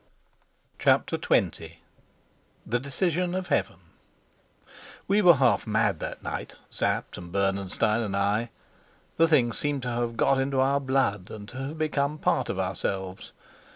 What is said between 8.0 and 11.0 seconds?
and I. The thing seemed to have got into our